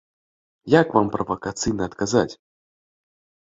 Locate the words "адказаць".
1.91-2.33